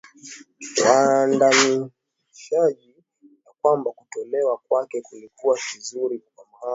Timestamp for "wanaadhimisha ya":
0.85-2.75